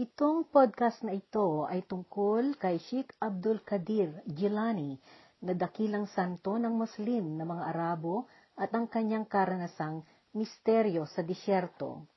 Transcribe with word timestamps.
Itong 0.00 0.48
podcast 0.48 1.04
na 1.04 1.12
ito 1.12 1.68
ay 1.68 1.84
tungkol 1.84 2.56
kay 2.56 2.80
Sheikh 2.80 3.20
Abdul 3.20 3.60
Qadir 3.60 4.24
Jilani 4.24 4.96
na 5.44 5.52
dakilang 5.52 6.08
santo 6.08 6.56
ng 6.56 6.72
Muslim 6.72 7.36
na 7.36 7.44
mga 7.44 7.68
Arabo 7.68 8.24
at 8.56 8.72
ang 8.72 8.88
kanyang 8.88 9.28
karanasang 9.28 10.00
misteryo 10.32 11.04
sa 11.04 11.20
disyerto. 11.20 12.08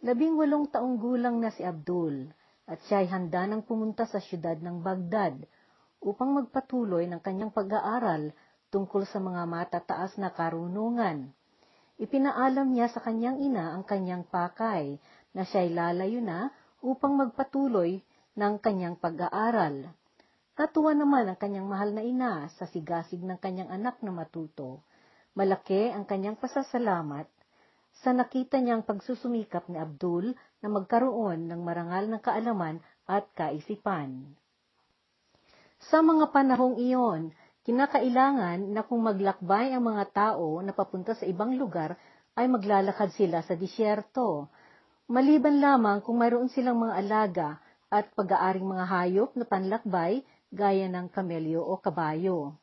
Labing 0.00 0.32
walong 0.32 0.72
taong 0.72 0.96
gulang 0.96 1.44
na 1.44 1.52
si 1.52 1.60
Abdul 1.60 2.24
at 2.64 2.80
siya 2.88 3.04
ay 3.04 3.12
handa 3.12 3.44
nang 3.52 3.68
pumunta 3.68 4.08
sa 4.08 4.16
siyudad 4.16 4.56
ng 4.64 4.80
Baghdad 4.80 5.44
upang 6.00 6.32
magpatuloy 6.40 7.04
ng 7.04 7.20
kanyang 7.20 7.52
pag-aaral 7.52 8.32
tungkol 8.72 9.04
sa 9.04 9.20
mga 9.20 9.44
matataas 9.44 10.16
na 10.16 10.32
karunungan. 10.32 11.28
Ipinaalam 12.00 12.72
niya 12.72 12.88
sa 12.88 13.04
kanyang 13.04 13.44
ina 13.44 13.76
ang 13.76 13.84
kanyang 13.84 14.24
pakay 14.24 14.96
na 15.36 15.44
siya 15.44 15.68
ay 15.68 15.70
lalayo 15.76 16.24
na 16.24 16.48
upang 16.84 17.16
magpatuloy 17.16 18.04
ng 18.36 18.54
kanyang 18.60 19.00
pag-aaral. 19.00 19.88
Natuwa 20.54 20.92
naman 20.92 21.32
ang 21.32 21.38
kanyang 21.40 21.66
mahal 21.66 21.90
na 21.96 22.04
ina 22.04 22.46
sa 22.60 22.68
sigasig 22.68 23.24
ng 23.24 23.40
kanyang 23.40 23.72
anak 23.72 23.98
na 24.04 24.12
matuto. 24.12 24.84
Malaki 25.34 25.90
ang 25.90 26.06
kanyang 26.06 26.38
pasasalamat 26.38 27.26
sa 28.04 28.12
nakita 28.12 28.60
niyang 28.60 28.84
pagsusumikap 28.84 29.66
ni 29.72 29.80
Abdul 29.80 30.36
na 30.62 30.68
magkaroon 30.70 31.50
ng 31.50 31.60
marangal 31.64 32.06
ng 32.06 32.20
kaalaman 32.22 32.78
at 33.08 33.26
kaisipan. 33.34 34.36
Sa 35.90 36.00
mga 36.00 36.30
panahong 36.30 36.78
iyon, 36.80 37.34
kinakailangan 37.66 38.72
na 38.72 38.86
kung 38.86 39.02
maglakbay 39.04 39.74
ang 39.74 39.84
mga 39.88 40.04
tao 40.12 40.62
na 40.62 40.70
papunta 40.70 41.18
sa 41.18 41.26
ibang 41.26 41.56
lugar 41.58 41.96
ay 42.34 42.46
maglalakad 42.46 43.10
sila 43.14 43.42
sa 43.42 43.54
disyerto. 43.54 44.48
Maliban 45.04 45.60
lamang 45.60 46.00
kung 46.00 46.16
mayroon 46.16 46.48
silang 46.48 46.80
mga 46.80 46.94
alaga 46.96 47.48
at 47.92 48.08
pag-aaring 48.16 48.64
mga 48.64 48.84
hayop 48.88 49.30
na 49.36 49.44
panlakbay 49.44 50.24
gaya 50.48 50.88
ng 50.88 51.12
kamelyo 51.12 51.60
o 51.60 51.76
kabayo. 51.76 52.56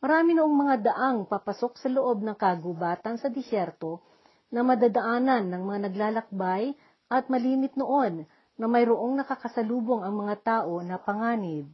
Marami 0.00 0.32
noong 0.32 0.56
mga 0.64 0.76
daang 0.80 1.28
papasok 1.28 1.76
sa 1.76 1.92
loob 1.92 2.24
ng 2.24 2.36
kagubatan 2.40 3.20
sa 3.20 3.28
disyerto 3.28 4.00
na 4.48 4.64
madadaanan 4.64 5.44
ng 5.44 5.62
mga 5.64 5.78
naglalakbay 5.92 6.72
at 7.12 7.28
malimit 7.28 7.76
noon 7.76 8.24
na 8.56 8.64
mayroong 8.64 9.20
nakakasalubong 9.20 10.08
ang 10.08 10.24
mga 10.24 10.34
tao 10.40 10.80
na 10.80 10.96
panganib. 10.96 11.68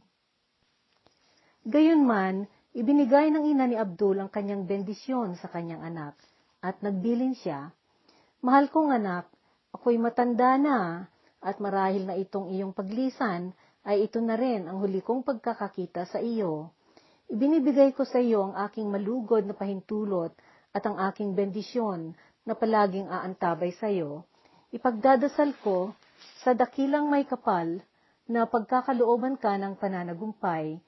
Gayunman, 1.63 2.51
ibinigay 2.75 3.31
ng 3.31 3.47
ina 3.47 3.63
ni 3.63 3.79
Abdul 3.79 4.19
ang 4.19 4.27
kanyang 4.27 4.67
bendisyon 4.67 5.39
sa 5.39 5.47
kanyang 5.47 5.87
anak 5.87 6.19
at 6.59 6.83
nagbilin 6.83 7.31
siya, 7.31 7.71
Mahal 8.41 8.73
kong 8.73 8.89
anak, 8.89 9.29
ako'y 9.75 9.97
matanda 9.97 10.55
na 10.55 10.77
at 11.41 11.57
marahil 11.57 12.05
na 12.05 12.15
itong 12.15 12.53
iyong 12.53 12.71
paglisan 12.71 13.51
ay 13.81 14.05
ito 14.05 14.21
na 14.21 14.37
rin 14.37 14.69
ang 14.69 14.79
huli 14.79 15.01
kong 15.01 15.25
pagkakakita 15.25 16.05
sa 16.05 16.21
iyo. 16.21 16.69
Ibinibigay 17.31 17.95
ko 17.97 18.05
sa 18.05 18.21
iyo 18.21 18.51
ang 18.51 18.55
aking 18.69 18.91
malugod 18.91 19.47
na 19.47 19.57
pahintulot 19.57 20.35
at 20.71 20.83
ang 20.85 20.99
aking 21.11 21.33
bendisyon 21.33 22.13
na 22.45 22.53
palaging 22.53 23.09
aantabay 23.09 23.73
sa 23.73 23.89
iyo. 23.89 24.27
Ipagdadasal 24.69 25.57
ko 25.65 25.95
sa 26.45 26.53
dakilang 26.53 27.09
may 27.09 27.25
kapal 27.25 27.81
na 28.29 28.45
pagkakalooban 28.45 29.35
ka 29.41 29.57
ng 29.57 29.75
pananagumpay 29.79 30.79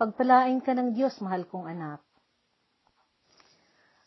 Pagpalain 0.00 0.64
ka 0.64 0.72
ng 0.72 0.96
Diyos, 0.96 1.20
mahal 1.20 1.44
kong 1.44 1.68
anak. 1.68 2.00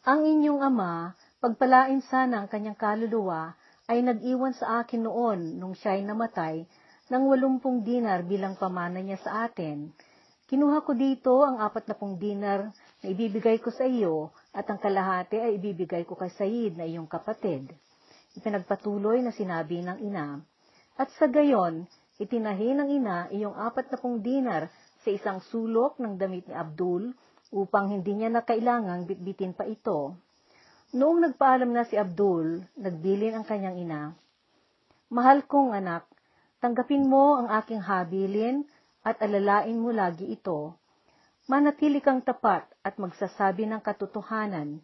Ang 0.09 0.25
inyong 0.25 0.65
ama, 0.65 1.13
pagpalain 1.37 2.01
sana 2.09 2.41
ang 2.41 2.49
kanyang 2.49 2.73
kaluluwa, 2.73 3.53
ay 3.91 3.99
nag-iwan 3.99 4.55
sa 4.55 4.79
akin 4.83 5.03
noon 5.03 5.59
nung 5.59 5.75
siya'y 5.75 6.07
namatay 6.07 6.63
ng 7.11 7.23
walumpung 7.27 7.83
dinar 7.83 8.23
bilang 8.23 8.55
pamana 8.55 9.03
niya 9.03 9.19
sa 9.19 9.45
atin. 9.47 9.91
Kinuha 10.47 10.83
ko 10.87 10.95
dito 10.95 11.43
ang 11.43 11.59
apat 11.59 11.91
na 11.91 11.95
pong 11.95 12.15
dinar 12.15 12.71
na 13.03 13.07
ibibigay 13.11 13.59
ko 13.59 13.73
sa 13.75 13.83
iyo 13.83 14.31
at 14.55 14.63
ang 14.72 14.79
kalahati 14.79 15.35
ay 15.35 15.59
ibibigay 15.59 16.07
ko 16.07 16.16
kay 16.16 16.31
Said 16.31 16.79
na 16.79 16.88
iyong 16.88 17.11
kapatid. 17.11 17.75
Ipinagpatuloy 18.39 19.19
na 19.19 19.35
sinabi 19.35 19.83
ng 19.83 19.99
ina. 19.99 20.39
At 20.95 21.11
sa 21.19 21.27
gayon, 21.27 21.83
itinahi 22.22 22.77
ng 22.77 22.89
ina 22.91 23.27
iyong 23.35 23.57
apat 23.57 23.91
na 23.91 23.97
pong 23.99 24.23
dinar 24.23 24.72
sa 25.03 25.11
isang 25.11 25.43
sulok 25.51 25.99
ng 25.99 26.16
damit 26.16 26.47
ni 26.47 26.55
Abdul 26.55 27.11
upang 27.51 27.91
hindi 27.91 28.16
niya 28.16 28.31
na 28.31 28.41
kailangang 28.47 29.03
bitbitin 29.05 29.51
pa 29.51 29.67
ito. 29.67 30.16
Noong 30.93 31.25
nagpaalam 31.25 31.73
na 31.73 31.89
si 31.89 31.97
Abdul, 31.97 32.61
nagbilin 32.77 33.33
ang 33.33 33.45
kanyang 33.49 33.81
ina, 33.81 34.01
Mahal 35.13 35.45
kong 35.45 35.73
anak, 35.73 36.05
tanggapin 36.61 37.05
mo 37.05 37.37
ang 37.41 37.49
aking 37.49 37.81
habilin 37.81 38.65
at 39.01 39.17
alalain 39.21 39.77
mo 39.77 39.89
lagi 39.89 40.29
ito. 40.29 40.77
Manatili 41.49 41.97
kang 41.97 42.21
tapat 42.21 42.65
at 42.85 42.97
magsasabi 43.01 43.69
ng 43.69 43.81
katotohanan. 43.81 44.81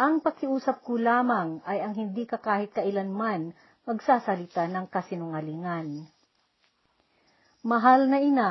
Ang 0.00 0.24
pakiusap 0.24 0.80
ko 0.84 0.96
lamang 0.96 1.60
ay 1.68 1.80
ang 1.80 1.92
hindi 1.96 2.24
ka 2.24 2.40
kahit 2.40 2.72
kailanman 2.76 3.52
magsasalita 3.84 4.68
ng 4.68 4.88
kasinungalingan. 4.88 6.08
Mahal 7.64 8.08
na 8.08 8.20
ina, 8.20 8.50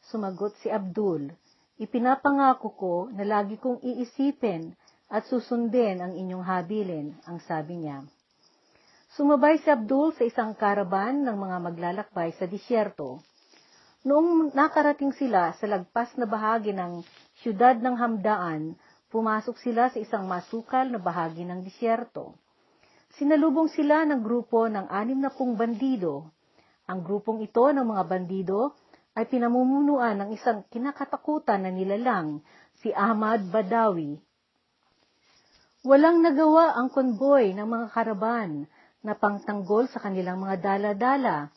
Sumagot 0.00 0.56
si 0.60 0.72
Abdul, 0.72 1.32
Ipinapangako 1.80 2.68
ko 2.76 2.94
na 3.08 3.24
lagi 3.24 3.56
kong 3.56 3.80
iisipin 3.80 4.76
at 5.10 5.26
susundin 5.26 5.98
ang 5.98 6.14
inyong 6.14 6.46
habilin, 6.46 7.18
ang 7.26 7.42
sabi 7.42 7.82
niya. 7.82 8.06
Sumabay 9.18 9.58
si 9.58 9.66
Abdul 9.66 10.14
sa 10.14 10.22
isang 10.22 10.54
karaban 10.54 11.26
ng 11.26 11.34
mga 11.34 11.56
maglalakbay 11.66 12.30
sa 12.38 12.46
disyerto. 12.46 13.18
Noong 14.06 14.54
nakarating 14.54 15.10
sila 15.12 15.50
sa 15.58 15.66
lagpas 15.66 16.14
na 16.14 16.30
bahagi 16.30 16.70
ng 16.70 17.02
siyudad 17.42 17.74
ng 17.82 17.98
Hamdaan, 17.98 18.78
pumasok 19.10 19.58
sila 19.58 19.90
sa 19.90 19.98
isang 19.98 20.30
masukal 20.30 20.86
na 20.86 21.02
bahagi 21.02 21.42
ng 21.42 21.66
disyerto. 21.66 22.38
Sinalubong 23.18 23.66
sila 23.74 24.06
ng 24.06 24.22
grupo 24.22 24.70
ng 24.70 24.86
anim 24.86 25.18
na 25.18 25.34
pung 25.34 25.58
bandido. 25.58 26.30
Ang 26.86 27.02
grupong 27.02 27.42
ito 27.42 27.66
ng 27.66 27.82
mga 27.82 28.04
bandido 28.06 28.78
ay 29.18 29.26
pinamumunuan 29.26 30.22
ng 30.22 30.30
isang 30.38 30.62
kinakatakutan 30.70 31.66
na 31.66 31.74
nilalang, 31.74 32.46
si 32.78 32.94
Ahmad 32.94 33.42
Badawi. 33.50 34.29
Walang 35.80 36.20
nagawa 36.20 36.76
ang 36.76 36.92
konboy 36.92 37.56
ng 37.56 37.64
mga 37.64 37.86
karaban 37.96 38.68
na 39.00 39.16
pangtanggol 39.16 39.88
sa 39.88 40.04
kanilang 40.04 40.36
mga 40.36 40.60
dala-dala. 40.60 41.48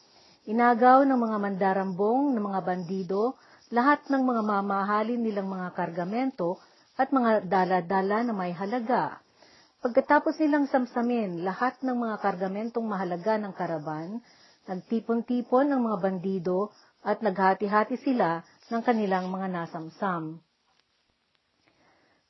Inagaw 0.47 1.03
ng 1.03 1.19
mga 1.19 1.37
mandarambong 1.43 2.31
ng 2.31 2.39
mga 2.39 2.61
bandido 2.63 3.35
lahat 3.67 4.07
ng 4.07 4.23
mga 4.23 4.41
mamahalin 4.47 5.19
nilang 5.19 5.51
mga 5.51 5.75
kargamento 5.75 6.55
at 6.95 7.11
mga 7.11 7.51
dala-dala 7.51 8.23
na 8.23 8.31
may 8.31 8.55
halaga. 8.55 9.19
Pagkatapos 9.83 10.39
nilang 10.39 10.71
samsamin 10.71 11.43
lahat 11.43 11.83
ng 11.83 11.91
mga 11.91 12.23
kargamentong 12.23 12.87
mahalaga 12.87 13.35
ng 13.35 13.51
karaban, 13.51 14.23
nagtipon-tipon 14.71 15.67
ng 15.67 15.83
mga 15.83 15.97
bandido 15.99 16.71
at 17.03 17.19
naghati-hati 17.19 17.99
sila 17.99 18.39
ng 18.71 18.81
kanilang 18.87 19.27
mga 19.27 19.51
nasamsam. 19.51 20.39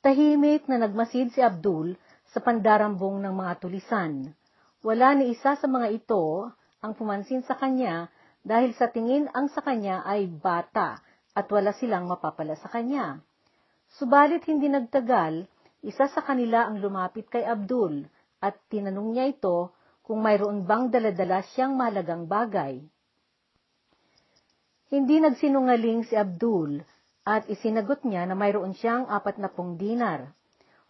Tahimik 0.04 0.68
na 0.68 0.76
nagmasid 0.84 1.32
si 1.32 1.40
Abdul 1.40 1.96
sa 2.28 2.44
pandarambong 2.44 3.24
ng 3.24 3.40
mga 3.40 3.56
tulisan. 3.56 4.36
Wala 4.84 5.16
ni 5.16 5.32
isa 5.32 5.56
sa 5.56 5.64
mga 5.64 5.96
ito 5.96 6.52
ang 6.84 6.92
pumansin 6.92 7.40
sa 7.40 7.56
kanya 7.56 8.12
dahil 8.44 8.76
sa 8.76 8.92
tingin 8.92 9.32
ang 9.32 9.48
sa 9.48 9.64
kanya 9.64 10.04
ay 10.04 10.28
bata 10.28 11.00
at 11.32 11.48
wala 11.48 11.72
silang 11.72 12.04
mapapala 12.04 12.52
sa 12.52 12.68
kanya. 12.68 13.24
Subalit 13.96 14.44
hindi 14.44 14.68
nagtagal, 14.68 15.48
isa 15.80 16.04
sa 16.12 16.20
kanila 16.20 16.68
ang 16.68 16.84
lumapit 16.84 17.24
kay 17.32 17.40
Abdul 17.40 18.04
at 18.44 18.60
tinanong 18.68 19.16
niya 19.16 19.32
ito 19.32 19.72
kung 20.04 20.20
mayroon 20.20 20.68
bang 20.68 20.92
daladala 20.92 21.40
siyang 21.56 21.80
malagang 21.80 22.28
bagay. 22.28 22.76
Hindi 24.92 25.16
nagsinungaling 25.16 26.04
si 26.04 26.12
Abdul 26.12 26.84
at 27.24 27.48
isinagot 27.48 28.04
niya 28.04 28.28
na 28.28 28.36
mayroon 28.36 28.76
siyang 28.76 29.08
apat 29.08 29.40
na 29.40 29.48
pong 29.48 29.80
dinar. 29.80 30.28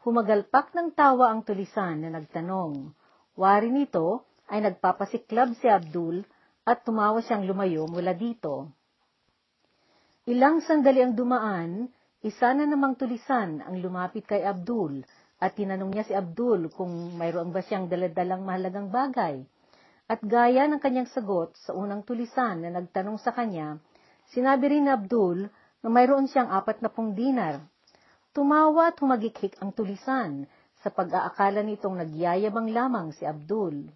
Humagalpak 0.03 0.75
ng 0.75 0.93
tawa 0.93 1.31
ang 1.31 1.47
tulisan 1.47 2.03
na 2.03 2.11
nagtanong. 2.13 2.91
Wari 3.39 3.71
nito 3.71 4.27
ay 4.51 4.61
nagpapasiklab 4.67 5.57
si 5.57 5.71
Abdul 5.71 6.27
at 6.67 6.83
tumawa 6.83 7.23
siyang 7.23 7.47
lumayo 7.47 7.87
mula 7.87 8.13
dito. 8.13 8.69
Ilang 10.29 10.61
sandali 10.61 11.01
ang 11.01 11.15
dumaan, 11.15 11.89
isa 12.21 12.51
na 12.53 12.67
namang 12.67 12.99
tulisan 12.99 13.63
ang 13.63 13.79
lumapit 13.79 14.27
kay 14.27 14.43
Abdul 14.43 15.07
at 15.39 15.55
tinanong 15.55 15.93
niya 15.93 16.05
si 16.05 16.15
Abdul 16.17 16.73
kung 16.75 17.15
mayroon 17.17 17.55
ba 17.55 17.63
siyang 17.63 17.87
daladalang 17.87 18.43
mahalagang 18.43 18.91
bagay. 18.91 19.45
At 20.05 20.21
gaya 20.21 20.69
ng 20.69 20.83
kanyang 20.85 21.09
sagot 21.09 21.57
sa 21.57 21.73
unang 21.73 22.05
tulisan 22.05 22.61
na 22.61 22.69
nagtanong 22.75 23.17
sa 23.21 23.33
kanya, 23.33 23.81
Sinabi 24.33 24.73
rin 24.73 24.89
ni 24.89 24.93
Abdul 24.93 25.53
na 25.85 25.93
mayroon 25.93 26.25
siyang 26.25 26.49
apat 26.49 26.81
na 26.81 26.89
pong 26.89 27.13
dinar. 27.13 27.61
Tumawa 28.33 28.89
at 28.89 28.97
humagikhik 29.05 29.61
ang 29.61 29.77
tulisan 29.77 30.49
sa 30.81 30.89
pag-aakala 30.89 31.61
nitong 31.61 32.01
nagyayabang 32.01 32.73
lamang 32.73 33.13
si 33.13 33.29
Abdul. 33.29 33.93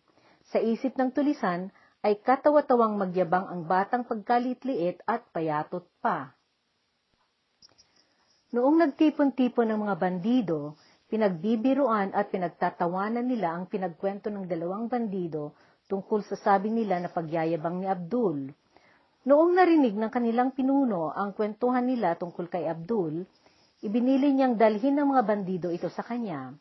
Sa 0.53 0.61
isip 0.61 1.01
ng 1.01 1.09
tulisan 1.17 1.73
ay 2.05 2.21
katawa-tawang 2.21 3.01
magyabang 3.01 3.49
ang 3.49 3.65
batang 3.65 4.05
pagkalitliit 4.05 5.01
at 5.09 5.25
payatot 5.33 5.89
pa. 6.05 6.37
Noong 8.53 8.81
nagtipon-tipon 8.81 9.69
ng 9.69 9.81
mga 9.89 9.97
bandido, 9.97 10.77
pinagbibiruan 11.09 12.13
at 12.13 12.29
pinagtatawanan 12.29 13.25
nila 13.25 13.57
ang 13.57 13.65
pinagkwento 13.69 14.29
ng 14.29 14.45
dalawang 14.45 14.89
bandido 14.89 15.57
tungkol 15.89 16.21
sa 16.25 16.37
sabi 16.37 16.69
nila 16.69 17.01
na 17.01 17.09
pagyayabang 17.09 17.81
ni 17.81 17.89
Abdul. 17.89 18.53
Noong 19.27 19.59
narinig 19.59 19.99
ng 19.99 20.11
kanilang 20.13 20.55
pinuno 20.55 21.11
ang 21.11 21.35
kwentuhan 21.35 21.83
nila 21.83 22.15
tungkol 22.15 22.47
kay 22.47 22.71
Abdul, 22.71 23.27
ibinili 23.83 24.31
niyang 24.31 24.55
dalhin 24.55 24.95
ng 24.95 25.11
mga 25.11 25.23
bandido 25.27 25.69
ito 25.75 25.91
sa 25.91 26.07
kanya. 26.07 26.55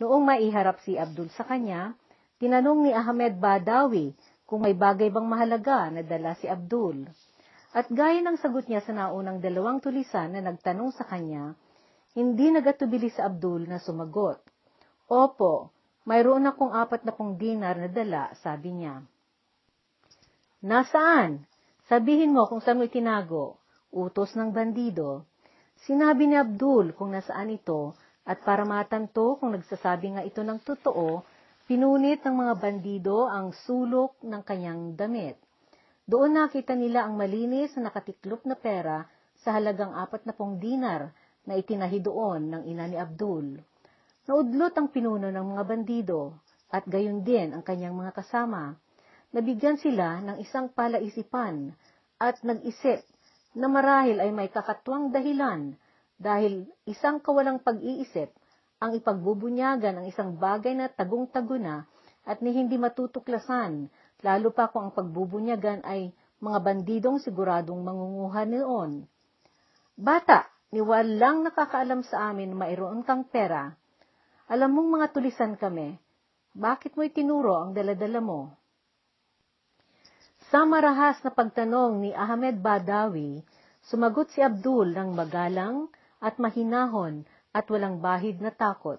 Noong 0.00 0.24
maiharap 0.24 0.80
si 0.80 0.96
Abdul 0.96 1.28
sa 1.36 1.44
kanya, 1.44 1.92
tinanong 2.40 2.88
ni 2.88 2.90
Ahmed 2.96 3.36
Badawi 3.36 4.16
kung 4.48 4.64
may 4.64 4.72
bagay 4.72 5.12
bang 5.12 5.28
mahalaga 5.28 5.92
na 5.92 6.00
dala 6.00 6.32
si 6.40 6.48
Abdul. 6.48 7.04
At 7.70 7.86
gaya 7.92 8.18
ng 8.24 8.40
sagot 8.40 8.66
niya 8.66 8.82
sa 8.82 8.96
naunang 8.96 9.38
dalawang 9.38 9.78
tulisan 9.78 10.32
na 10.34 10.40
nagtanong 10.42 10.90
sa 10.96 11.06
kanya, 11.06 11.54
hindi 12.16 12.50
nagatubili 12.50 13.12
sa 13.12 13.30
Abdul 13.30 13.70
na 13.70 13.78
sumagot. 13.78 14.42
Opo, 15.06 15.70
mayroon 16.08 16.50
akong 16.50 16.74
apat 16.74 17.06
na 17.06 17.14
pong 17.14 17.38
dinar 17.38 17.78
na 17.78 17.86
dala, 17.86 18.34
sabi 18.42 18.74
niya. 18.74 18.98
Nasaan? 20.66 21.46
Sabihin 21.90 22.30
mo 22.30 22.46
kung 22.46 22.62
saan 22.62 22.78
mo 22.78 22.86
itinago. 22.86 23.58
Utos 23.90 24.38
ng 24.38 24.54
bandido. 24.54 25.26
Sinabi 25.82 26.30
ni 26.30 26.38
Abdul 26.38 26.94
kung 26.94 27.10
nasaan 27.10 27.50
ito 27.50 27.98
at 28.22 28.46
para 28.46 28.62
matanto 28.62 29.34
kung 29.42 29.58
nagsasabi 29.58 30.14
nga 30.14 30.22
ito 30.22 30.46
ng 30.46 30.62
totoo, 30.62 31.26
pinunit 31.66 32.22
ng 32.22 32.30
mga 32.30 32.54
bandido 32.62 33.26
ang 33.26 33.50
sulok 33.66 34.22
ng 34.22 34.38
kanyang 34.46 34.94
damit. 34.94 35.34
Doon 36.06 36.38
nakita 36.38 36.78
nila 36.78 37.10
ang 37.10 37.18
malinis 37.18 37.74
na 37.74 37.90
nakatiklop 37.90 38.46
na 38.46 38.54
pera 38.54 39.02
sa 39.42 39.58
halagang 39.58 39.90
apat 39.90 40.22
na 40.30 40.30
pong 40.30 40.62
dinar 40.62 41.10
na 41.42 41.58
itinahi 41.58 41.98
doon 41.98 42.54
ng 42.54 42.62
ina 42.70 42.86
ni 42.86 42.94
Abdul. 42.94 43.58
Naudlot 44.30 44.78
ang 44.78 44.94
pinuno 44.94 45.26
ng 45.26 45.46
mga 45.58 45.62
bandido 45.66 46.38
at 46.70 46.86
gayon 46.86 47.26
din 47.26 47.50
ang 47.50 47.66
kanyang 47.66 47.98
mga 47.98 48.14
kasama. 48.14 48.78
Nabigyan 49.30 49.78
sila 49.78 50.18
ng 50.26 50.42
isang 50.42 50.74
palaisipan 50.74 51.70
at 52.18 52.42
nag-isip 52.42 53.06
na 53.54 53.70
marahil 53.70 54.18
ay 54.18 54.34
may 54.34 54.50
kakatwang 54.50 55.14
dahilan 55.14 55.78
dahil 56.18 56.66
isang 56.84 57.22
kawalang 57.22 57.62
pag-iisip 57.62 58.34
ang 58.82 58.96
ipagbubunyagan 58.98 60.02
ng 60.02 60.06
isang 60.10 60.34
bagay 60.34 60.74
na 60.74 60.90
tagong-tago 60.90 61.56
na 61.62 61.86
at 62.26 62.42
ni 62.42 62.50
hindi 62.50 62.74
matutuklasan 62.74 63.86
lalo 64.26 64.48
pa 64.50 64.66
kung 64.68 64.90
ang 64.90 64.94
pagbubunyagan 64.98 65.86
ay 65.86 66.10
mga 66.40 66.58
bandidong 66.60 67.22
siguradong 67.22 67.80
mangunguha 67.80 68.42
noon. 68.48 69.04
Bata, 69.94 70.48
ni 70.72 70.82
walang 70.82 71.46
nakakaalam 71.46 72.02
sa 72.02 72.32
amin 72.32 72.50
na 72.50 72.66
mayroon 72.66 73.06
kang 73.06 73.28
pera. 73.28 73.70
Alam 74.50 74.74
mong 74.74 74.88
mga 74.98 75.06
tulisan 75.14 75.54
kami, 75.54 75.94
bakit 76.50 76.98
mo 76.98 77.06
itinuro 77.06 77.54
ang 77.62 77.70
daladala 77.76 78.18
mo? 78.18 78.59
Sa 80.50 80.66
marahas 80.66 81.14
na 81.22 81.30
pagtanong 81.30 82.02
ni 82.02 82.10
Ahmed 82.10 82.58
Badawi, 82.58 83.38
sumagot 83.86 84.34
si 84.34 84.42
Abdul 84.42 84.98
ng 84.98 85.14
magalang 85.14 85.86
at 86.18 86.42
mahinahon 86.42 87.22
at 87.54 87.70
walang 87.70 88.02
bahid 88.02 88.42
na 88.42 88.50
takot. 88.50 88.98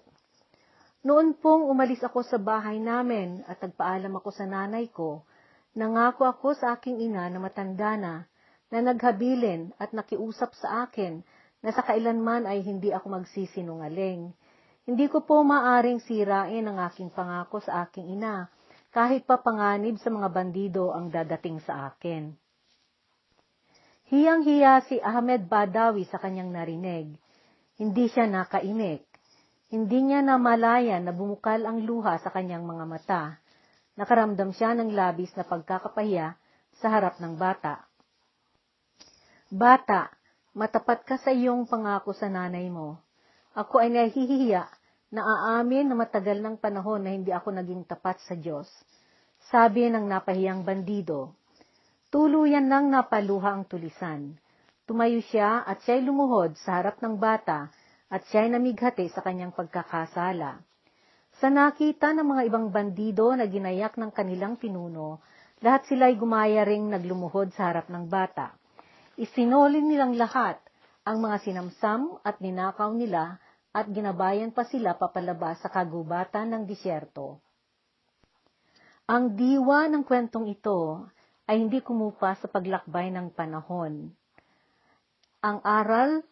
Noon 1.04 1.36
pong 1.36 1.68
umalis 1.68 2.00
ako 2.08 2.24
sa 2.24 2.40
bahay 2.40 2.80
namin 2.80 3.44
at 3.52 3.60
nagpaalam 3.60 4.16
ako 4.16 4.32
sa 4.32 4.48
nanay 4.48 4.88
ko, 4.96 5.28
nangako 5.76 6.24
ako 6.24 6.56
sa 6.56 6.80
aking 6.80 7.04
ina 7.04 7.28
na 7.28 7.44
matanda 7.44 8.00
na, 8.00 8.24
na 8.72 8.80
naghabilin 8.80 9.76
at 9.76 9.92
nakiusap 9.92 10.56
sa 10.56 10.88
akin 10.88 11.20
na 11.60 11.76
sa 11.76 11.84
kailanman 11.84 12.48
ay 12.48 12.64
hindi 12.64 12.96
ako 12.96 13.20
magsisinungaling. 13.20 14.32
Hindi 14.88 15.06
ko 15.12 15.28
po 15.28 15.44
maaring 15.44 16.00
sirain 16.00 16.64
ang 16.64 16.80
aking 16.80 17.12
pangako 17.12 17.60
sa 17.60 17.84
aking 17.84 18.08
ina, 18.16 18.48
kahit 18.92 19.24
pa 19.24 19.40
panganib 19.40 19.96
sa 20.04 20.12
mga 20.12 20.28
bandido 20.30 20.92
ang 20.92 21.08
dadating 21.08 21.64
sa 21.64 21.92
akin. 21.92 22.36
Hiyang-hiya 24.12 24.84
si 24.92 25.00
Ahmed 25.00 25.48
Badawi 25.48 26.04
sa 26.12 26.20
kanyang 26.20 26.52
narinig. 26.52 27.16
Hindi 27.80 28.12
siya 28.12 28.28
nakaimik. 28.28 29.08
Hindi 29.72 30.04
niya 30.04 30.20
namalayan 30.20 31.08
na 31.08 31.16
bumukal 31.16 31.64
ang 31.64 31.88
luha 31.88 32.20
sa 32.20 32.28
kanyang 32.28 32.68
mga 32.68 32.86
mata. 32.92 33.24
Nakaramdam 33.96 34.52
siya 34.52 34.76
ng 34.76 34.92
labis 34.92 35.32
na 35.40 35.48
pagkakapahiya 35.48 36.36
sa 36.84 36.88
harap 36.92 37.24
ng 37.24 37.40
bata. 37.40 37.88
Bata, 39.48 40.12
matapat 40.52 41.08
ka 41.08 41.16
sa 41.16 41.32
iyong 41.32 41.64
pangako 41.64 42.12
sa 42.12 42.28
nanay 42.28 42.68
mo. 42.68 43.00
Ako 43.56 43.80
ay 43.80 43.96
nahihiya 43.96 44.68
na 45.12 45.28
aamin 45.28 45.92
na 45.92 45.96
matagal 46.00 46.40
ng 46.40 46.56
panahon 46.56 47.04
na 47.04 47.12
hindi 47.12 47.36
ako 47.36 47.52
naging 47.52 47.84
tapat 47.84 48.24
sa 48.24 48.34
Diyos. 48.40 48.72
Sabi 49.52 49.92
ng 49.92 50.08
napahiyang 50.08 50.64
bandido. 50.64 51.36
Tuluyan 52.08 52.72
nang 52.72 52.88
napaluha 52.88 53.60
ang 53.60 53.68
tulisan. 53.68 54.40
Tumayo 54.88 55.20
siya 55.20 55.68
at 55.68 55.84
siya'y 55.84 56.08
lumuhod 56.08 56.56
sa 56.64 56.80
harap 56.80 57.04
ng 57.04 57.20
bata 57.20 57.68
at 58.08 58.24
siya'y 58.32 58.56
namighati 58.56 59.12
sa 59.12 59.20
kanyang 59.20 59.52
pagkakasala. 59.52 60.64
Sa 61.40 61.48
nakita 61.52 62.16
ng 62.16 62.28
mga 62.28 62.42
ibang 62.48 62.72
bandido 62.72 63.36
na 63.36 63.48
ginayak 63.48 64.00
ng 64.00 64.12
kanilang 64.16 64.56
pinuno, 64.56 65.20
lahat 65.60 65.92
sila'y 65.92 66.16
gumaya 66.16 66.64
ring 66.64 66.88
naglumuhod 66.88 67.52
sa 67.56 67.72
harap 67.72 67.92
ng 67.92 68.08
bata. 68.08 68.56
Isinolin 69.20 69.92
nilang 69.92 70.16
lahat 70.16 70.60
ang 71.04 71.20
mga 71.20 71.44
sinamsam 71.44 72.16
at 72.24 72.40
ninakaw 72.40 72.96
nila 72.96 73.40
at 73.72 73.88
ginabayan 73.88 74.52
pa 74.52 74.68
sila 74.68 75.00
papalabas 75.00 75.64
sa 75.64 75.72
kagubatan 75.72 76.52
ng 76.52 76.64
disyerto. 76.68 77.40
Ang 79.08 79.36
diwa 79.36 79.88
ng 79.92 80.04
kwentong 80.08 80.48
ito 80.52 81.08
ay 81.48 81.60
hindi 81.60 81.84
kumupa 81.84 82.36
sa 82.40 82.48
paglakbay 82.48 83.12
ng 83.12 83.32
panahon. 83.36 84.12
Ang 85.44 85.58
aral 85.66 86.24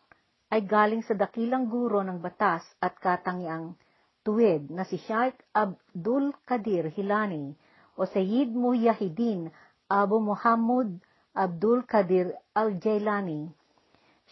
ay 0.48 0.64
galing 0.64 1.04
sa 1.04 1.18
dakilang 1.18 1.68
guro 1.68 2.00
ng 2.06 2.24
batas 2.24 2.64
at 2.80 2.96
katangiang 2.98 3.76
tuwid 4.24 4.70
na 4.70 4.86
si 4.86 4.96
Sheikh 5.02 5.36
Abdul 5.52 6.32
Qadir 6.46 6.92
Hilani 6.94 7.52
o 8.00 8.06
Sayyid 8.08 8.54
Mujahideen 8.54 9.52
Abu 9.90 10.22
Muhammad 10.22 11.02
Abdul 11.36 11.84
Qadir 11.84 12.32
Al-Jailani. 12.54 13.59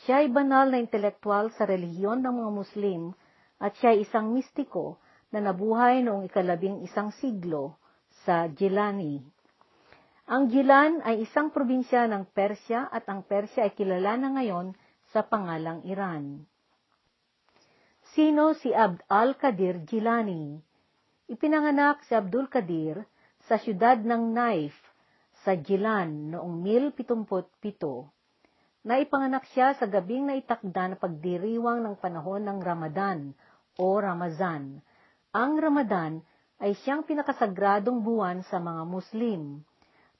Siya 0.06 0.22
ay 0.22 0.30
banal 0.30 0.70
na 0.70 0.78
intelektual 0.78 1.50
sa 1.58 1.66
relihiyon 1.66 2.22
ng 2.22 2.34
mga 2.38 2.52
Muslim 2.54 3.02
at 3.58 3.74
siya 3.82 3.98
ay 3.98 4.06
isang 4.06 4.30
mistiko 4.30 5.02
na 5.34 5.42
nabuhay 5.42 6.06
noong 6.06 6.30
ikalabing 6.30 6.86
isang 6.86 7.10
siglo 7.18 7.82
sa 8.26 8.46
Jilani. 8.46 9.20
Ang 10.28 10.52
Jilan 10.52 11.00
ay 11.08 11.24
isang 11.24 11.56
probinsya 11.56 12.04
ng 12.12 12.28
Persya 12.36 12.92
at 12.92 13.08
ang 13.08 13.24
Persya 13.24 13.64
ay 13.64 13.74
kilala 13.74 14.20
na 14.20 14.36
ngayon 14.36 14.76
sa 15.16 15.24
pangalang 15.24 15.88
Iran. 15.88 16.44
Sino 18.12 18.52
si 18.60 18.76
Abd 18.76 19.08
al-Qadir 19.08 19.88
Jilani? 19.88 20.60
Ipinanganak 21.32 22.04
si 22.08 22.16
Abdul 22.16 22.52
Qadir 22.52 23.08
sa 23.48 23.56
siyudad 23.56 24.00
ng 24.04 24.36
Naif 24.36 24.76
sa 25.48 25.56
Jilan 25.56 26.36
noong 26.36 26.60
1077. 26.60 28.17
Naipanganak 28.86 29.50
siya 29.56 29.74
sa 29.78 29.90
gabing 29.90 30.30
naitakda 30.30 30.94
na 30.94 30.98
pagdiriwang 31.00 31.82
ng 31.82 31.96
panahon 31.98 32.46
ng 32.46 32.60
Ramadan 32.62 33.34
o 33.78 33.98
Ramazan. 33.98 34.82
Ang 35.34 35.52
Ramadan 35.58 36.22
ay 36.62 36.78
siyang 36.82 37.06
pinakasagradong 37.06 38.02
buwan 38.02 38.46
sa 38.50 38.58
mga 38.58 38.84
Muslim. 38.86 39.62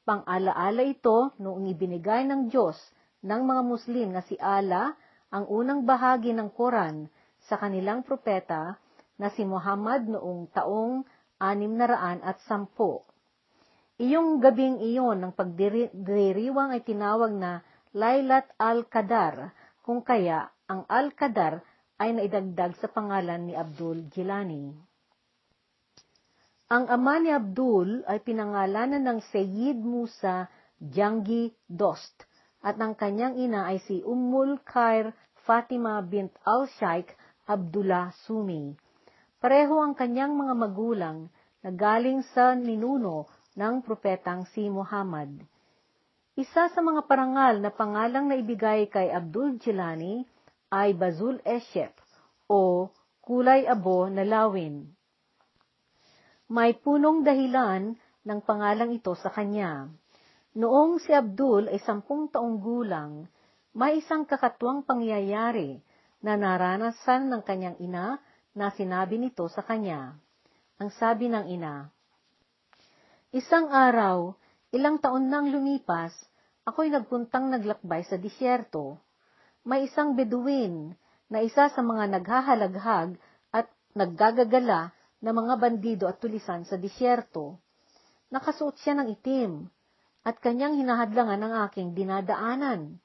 Pang-alaala 0.06 0.86
ito 0.86 1.34
noong 1.42 1.70
ibinigay 1.74 2.26
ng 2.30 2.50
Diyos 2.50 2.78
ng 3.26 3.42
mga 3.44 3.62
Muslim 3.66 4.08
na 4.14 4.22
si 4.24 4.38
Allah 4.38 4.94
ang 5.34 5.50
unang 5.52 5.84
bahagi 5.84 6.32
ng 6.32 6.54
Quran 6.54 7.12
sa 7.50 7.60
kanilang 7.60 8.06
propeta 8.06 8.80
na 9.18 9.34
si 9.34 9.44
Muhammad 9.44 10.06
noong 10.08 10.54
taong 10.54 11.04
anim 11.42 11.74
na 11.74 11.86
raan 11.90 12.20
at 12.22 12.40
sampo. 12.46 13.04
Iyong 13.98 14.38
gabing 14.38 14.78
iyon 14.78 15.18
ng 15.18 15.34
pagdiriwang 15.34 16.70
ay 16.78 16.86
tinawag 16.86 17.34
na 17.34 17.66
Lailat 17.98 18.54
al-Qadar, 18.62 19.58
kung 19.82 20.06
kaya 20.06 20.54
ang 20.70 20.86
al-Qadar 20.86 21.66
ay 21.98 22.14
naidagdag 22.14 22.78
sa 22.78 22.94
pangalan 22.94 23.50
ni 23.50 23.58
Abdul 23.58 24.06
Jilani. 24.14 24.70
Ang 26.70 26.86
ama 26.94 27.18
ni 27.18 27.34
Abdul 27.34 28.06
ay 28.06 28.22
pinangalanan 28.22 29.02
ng 29.02 29.20
Sayyid 29.34 29.82
Musa 29.82 30.46
Jangi 30.78 31.50
Dost 31.66 32.14
at 32.62 32.78
ang 32.78 32.94
kanyang 32.94 33.34
ina 33.34 33.66
ay 33.66 33.82
si 33.82 34.06
Ummul 34.06 34.62
Khair 34.62 35.10
Fatima 35.42 35.98
bint 36.06 36.30
al-Shaikh 36.46 37.10
Abdullah 37.50 38.14
Sumi. 38.30 38.78
Pareho 39.42 39.82
ang 39.82 39.98
kanyang 39.98 40.38
mga 40.38 40.54
magulang 40.54 41.34
na 41.66 41.74
galing 41.74 42.22
sa 42.30 42.54
ninuno 42.54 43.26
ng 43.58 43.82
propetang 43.82 44.46
si 44.54 44.70
Muhammad. 44.70 45.57
Isa 46.38 46.70
sa 46.70 46.82
mga 46.86 47.10
parangal 47.10 47.66
na 47.66 47.74
pangalang 47.74 48.30
naibigay 48.30 48.94
kay 48.94 49.10
Abdul 49.10 49.58
Jilani 49.58 50.22
ay 50.70 50.94
Bazul 50.94 51.42
Eshep 51.42 51.98
o 52.46 52.94
kulay 53.26 53.66
abo 53.66 54.06
na 54.06 54.22
lawin. 54.22 54.86
May 56.46 56.78
punong 56.78 57.26
dahilan 57.26 57.98
ng 58.22 58.40
pangalang 58.46 58.94
ito 58.94 59.18
sa 59.18 59.34
kanya. 59.34 59.90
Noong 60.54 61.02
si 61.02 61.10
Abdul 61.10 61.74
ay 61.74 61.82
sampung 61.82 62.30
taong 62.30 62.62
gulang, 62.62 63.26
may 63.74 63.98
isang 63.98 64.30
kakatuwang 64.30 64.86
pangyayari 64.86 65.82
na 66.22 66.38
naranasan 66.38 67.34
ng 67.34 67.42
kanyang 67.42 67.82
ina 67.82 68.22
na 68.54 68.70
sinabi 68.78 69.18
nito 69.18 69.50
sa 69.50 69.66
kanya. 69.66 70.14
Ang 70.78 70.94
sabi 71.02 71.34
ng 71.34 71.50
ina, 71.50 71.90
Isang 73.34 73.74
araw, 73.74 74.38
ilang 74.76 75.00
taon 75.00 75.32
nang 75.32 75.48
lumipas, 75.48 76.12
ako'y 76.68 76.92
nagpuntang 76.92 77.48
naglakbay 77.48 78.04
sa 78.04 78.20
disyerto. 78.20 79.00
May 79.64 79.88
isang 79.88 80.20
beduin 80.20 80.92
na 81.32 81.40
isa 81.44 81.72
sa 81.72 81.82
mga 81.84 82.20
naghahalaghag 82.20 83.16
at 83.56 83.68
naggagagala 83.96 84.92
na 85.24 85.32
mga 85.32 85.54
bandido 85.56 86.06
at 86.08 86.20
tulisan 86.20 86.68
sa 86.68 86.76
disyerto. 86.76 87.60
Nakasuot 88.28 88.76
siya 88.84 89.00
ng 89.00 89.08
itim 89.16 89.52
at 90.28 90.44
kanyang 90.44 90.76
hinahadlangan 90.76 91.40
ng 91.40 91.54
aking 91.72 91.96
dinadaanan. 91.96 93.00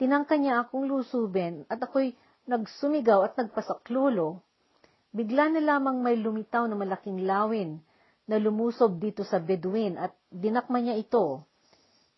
Tinangka 0.00 0.40
niya 0.40 0.64
akong 0.64 0.88
lusubin 0.88 1.68
at 1.68 1.80
ako'y 1.80 2.16
nagsumigaw 2.48 3.24
at 3.24 3.36
nagpasaklolo. 3.36 4.40
Bigla 5.12 5.52
na 5.52 5.60
lamang 5.60 6.00
may 6.00 6.16
lumitaw 6.16 6.68
na 6.68 6.76
malaking 6.76 7.24
lawin 7.24 7.84
na 8.26 8.36
lumusob 8.42 8.98
dito 8.98 9.22
sa 9.22 9.38
Bedouin 9.38 9.94
at 9.98 10.14
dinakma 10.30 10.82
niya 10.82 10.98
ito. 10.98 11.46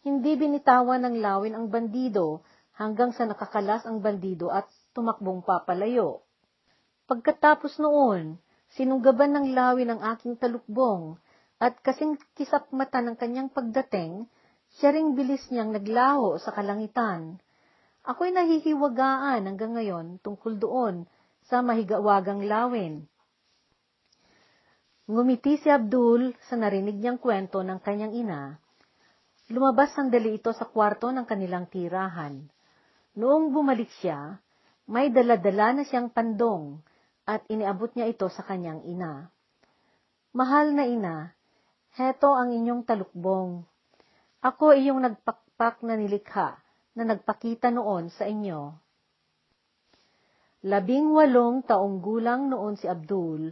Hindi 0.05 0.41
binitawan 0.41 1.05
ng 1.05 1.17
lawin 1.21 1.55
ang 1.55 1.69
bandido 1.69 2.41
hanggang 2.77 3.13
sa 3.13 3.29
nakakalas 3.29 3.85
ang 3.85 4.01
bandido 4.01 4.49
at 4.49 4.65
tumakbong 4.97 5.45
papalayo. 5.45 6.25
Pagkatapos 7.05 7.77
noon, 7.81 8.41
sinunggaban 8.73 9.37
ng 9.37 9.47
lawin 9.53 9.93
ang 9.93 10.01
aking 10.17 10.41
talukbong 10.41 11.21
at 11.59 11.77
kasing 11.85 12.17
kisap 12.39 12.71
mata 12.71 13.03
ng 13.03 13.19
kanyang 13.19 13.51
pagdating, 13.51 14.31
siya 14.79 14.95
ring 14.95 15.17
bilis 15.17 15.43
niyang 15.51 15.75
naglaho 15.75 16.39
sa 16.39 16.55
kalangitan. 16.55 17.41
Ako'y 18.07 18.33
nahihiwagaan 18.33 19.45
hanggang 19.45 19.75
ngayon 19.77 20.23
tungkol 20.23 20.57
doon 20.57 21.05
sa 21.49 21.61
mahigawagang 21.61 22.47
lawin. 22.47 23.05
Ngumiti 25.09 25.57
si 25.57 25.73
Abdul 25.73 26.37
sa 26.47 26.61
narinig 26.61 27.01
niyang 27.01 27.17
kwento 27.17 27.65
ng 27.65 27.81
kanyang 27.81 28.13
ina 28.13 28.61
Lumabas 29.49 29.97
sandali 29.97 30.37
ito 30.37 30.53
sa 30.53 30.69
kwarto 30.69 31.09
ng 31.09 31.25
kanilang 31.25 31.73
tirahan. 31.73 32.45
Noong 33.17 33.49
bumalik 33.49 33.89
siya, 34.05 34.37
may 34.85 35.09
daladala 35.09 35.81
na 35.81 35.83
siyang 35.89 36.13
pandong 36.13 36.85
at 37.25 37.49
iniabot 37.49 37.89
niya 37.97 38.13
ito 38.13 38.29
sa 38.29 38.45
kanyang 38.45 38.85
ina. 38.85 39.33
Mahal 40.37 40.77
na 40.77 40.85
ina, 40.85 41.33
heto 41.97 42.37
ang 42.37 42.53
inyong 42.53 42.85
talukbong. 42.85 43.65
Ako 44.45 44.77
iyong 44.77 45.01
nagpakpak 45.01 45.81
na 45.81 45.97
nilikha 45.97 46.61
na 46.93 47.09
nagpakita 47.09 47.73
noon 47.73 48.13
sa 48.13 48.29
inyo. 48.29 48.77
Labing 50.69 51.09
walong 51.09 51.65
taong 51.65 52.05
gulang 52.05 52.53
noon 52.53 52.77
si 52.77 52.85
Abdul 52.85 53.49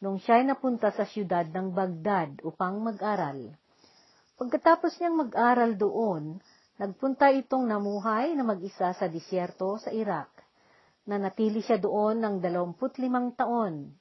nung 0.00 0.16
siya'y 0.16 0.48
napunta 0.48 0.88
sa 0.96 1.04
siyudad 1.04 1.44
ng 1.52 1.76
Baghdad 1.76 2.40
upang 2.40 2.80
mag-aral. 2.80 3.52
Pagkatapos 4.40 4.96
niyang 4.96 5.28
mag-aral 5.28 5.76
doon, 5.76 6.40
nagpunta 6.80 7.28
itong 7.28 7.68
namuhay 7.68 8.32
na 8.32 8.40
mag-isa 8.40 8.96
sa 8.96 9.06
disyerto 9.12 9.76
sa 9.76 9.92
Iraq. 9.92 10.32
Nanatili 11.04 11.60
siya 11.60 11.76
doon 11.76 12.24
ng 12.24 12.34
25 12.40 13.36
taon. 13.36 13.92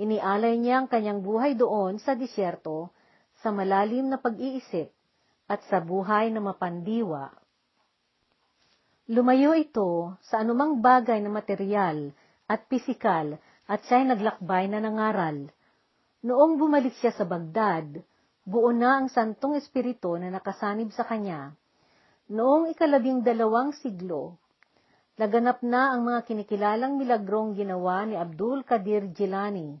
Inialay 0.00 0.56
niya 0.56 0.84
ang 0.84 0.88
kanyang 0.88 1.20
buhay 1.20 1.52
doon 1.52 2.00
sa 2.00 2.16
disyerto 2.16 2.92
sa 3.44 3.52
malalim 3.52 4.08
na 4.08 4.16
pag-iisip 4.16 4.88
at 5.48 5.60
sa 5.68 5.84
buhay 5.84 6.32
na 6.32 6.40
mapandiwa. 6.40 7.32
Lumayo 9.12 9.52
ito 9.52 10.16
sa 10.24 10.40
anumang 10.40 10.80
bagay 10.80 11.20
na 11.20 11.30
material 11.30 12.10
at 12.48 12.64
pisikal 12.66 13.36
at 13.66 13.82
siya'y 13.86 14.06
naglakbay 14.06 14.70
na 14.70 14.78
nangaral. 14.78 15.50
Noong 16.22 16.58
bumalik 16.58 16.94
siya 17.02 17.10
sa 17.14 17.26
Baghdad, 17.26 18.02
buo 18.46 18.70
na 18.70 19.02
ang 19.02 19.10
Santong 19.10 19.58
Espiritu 19.58 20.14
na 20.18 20.30
nakasanib 20.30 20.94
sa 20.94 21.02
kanya. 21.02 21.50
Noong 22.30 22.70
ikalabing 22.70 23.26
dalawang 23.26 23.74
siglo, 23.74 24.38
laganap 25.18 25.62
na 25.66 25.94
ang 25.94 26.06
mga 26.06 26.26
kinikilalang 26.30 26.94
milagrong 26.94 27.58
ginawa 27.58 28.06
ni 28.06 28.14
Abdul 28.14 28.62
Qadir 28.62 29.10
Jilani, 29.10 29.74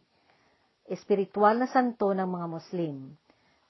espiritual 0.90 1.62
na 1.62 1.70
santo 1.70 2.10
ng 2.10 2.26
mga 2.26 2.46
Muslim. 2.50 3.14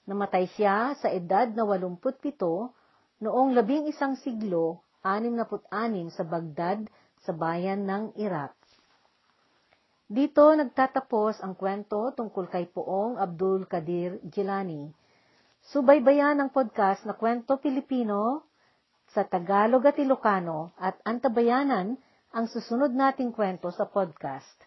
Namatay 0.09 0.49
siya 0.57 0.97
sa 0.97 1.13
edad 1.13 1.45
na 1.53 1.61
87 1.61 3.21
noong 3.21 3.49
labing 3.53 3.85
isang 3.89 4.17
siglo, 4.17 4.81
66 5.05 5.69
sa 6.09 6.23
Baghdad 6.25 6.89
sa 7.21 7.31
bayan 7.37 7.85
ng 7.85 8.17
Iraq. 8.17 8.56
Dito 10.07 10.55
nagtatapos 10.55 11.43
ang 11.43 11.51
kwento 11.51 12.15
tungkol 12.15 12.47
kay 12.47 12.71
Poong 12.71 13.19
Abdul 13.19 13.67
Kadir 13.67 14.23
Jilani. 14.23 14.87
Subaybayan 15.67 16.39
ang 16.39 16.47
podcast 16.47 17.03
na 17.03 17.11
Kwento 17.11 17.59
Pilipino 17.59 18.47
sa 19.11 19.27
Tagalog 19.27 19.83
at 19.83 19.99
Ilocano 19.99 20.71
at 20.79 20.95
antabayanan 21.03 21.99
ang 22.31 22.45
susunod 22.47 22.95
nating 22.95 23.35
kwento 23.35 23.67
sa 23.75 23.83
podcast. 23.83 24.66